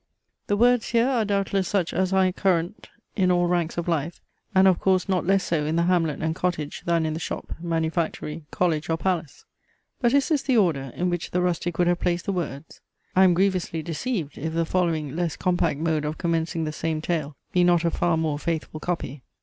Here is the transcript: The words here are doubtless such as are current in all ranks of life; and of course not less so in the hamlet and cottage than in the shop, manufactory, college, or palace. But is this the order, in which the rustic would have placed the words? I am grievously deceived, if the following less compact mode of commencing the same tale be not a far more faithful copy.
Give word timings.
The 0.47 0.57
words 0.57 0.89
here 0.89 1.05
are 1.07 1.23
doubtless 1.23 1.67
such 1.67 1.93
as 1.93 2.11
are 2.11 2.31
current 2.31 2.89
in 3.15 3.29
all 3.29 3.45
ranks 3.45 3.77
of 3.77 3.87
life; 3.87 4.19
and 4.55 4.67
of 4.67 4.79
course 4.79 5.07
not 5.07 5.27
less 5.27 5.43
so 5.43 5.63
in 5.63 5.75
the 5.75 5.83
hamlet 5.83 6.21
and 6.21 6.33
cottage 6.33 6.81
than 6.85 7.05
in 7.05 7.13
the 7.13 7.19
shop, 7.19 7.53
manufactory, 7.59 8.43
college, 8.49 8.89
or 8.89 8.97
palace. 8.97 9.45
But 9.99 10.15
is 10.15 10.29
this 10.29 10.41
the 10.41 10.57
order, 10.57 10.91
in 10.95 11.11
which 11.11 11.29
the 11.29 11.41
rustic 11.43 11.77
would 11.77 11.85
have 11.87 11.99
placed 11.99 12.25
the 12.25 12.31
words? 12.33 12.81
I 13.15 13.23
am 13.25 13.35
grievously 13.35 13.83
deceived, 13.83 14.39
if 14.39 14.53
the 14.55 14.65
following 14.65 15.15
less 15.15 15.35
compact 15.37 15.79
mode 15.79 16.03
of 16.03 16.17
commencing 16.17 16.63
the 16.63 16.71
same 16.73 16.99
tale 17.01 17.35
be 17.53 17.63
not 17.63 17.85
a 17.85 17.91
far 17.91 18.17
more 18.17 18.39
faithful 18.39 18.79
copy. 18.79 19.21